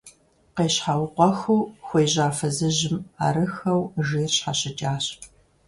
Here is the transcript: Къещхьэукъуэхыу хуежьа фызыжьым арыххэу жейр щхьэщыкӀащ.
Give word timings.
Къещхьэукъуэхыу 0.55 1.61
хуежьа 1.85 2.27
фызыжьым 2.37 2.97
арыххэу 3.27 3.81
жейр 4.07 4.31
щхьэщыкӀащ. 4.35 5.05